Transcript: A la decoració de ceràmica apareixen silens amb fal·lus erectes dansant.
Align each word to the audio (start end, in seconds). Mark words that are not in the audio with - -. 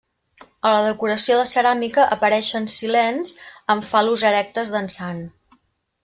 A 0.67 0.69
la 0.75 0.79
decoració 0.85 1.35
de 1.39 1.43
ceràmica 1.51 2.05
apareixen 2.15 2.65
silens 2.79 3.33
amb 3.75 3.85
fal·lus 3.91 4.23
erectes 4.31 4.73
dansant. 4.77 5.21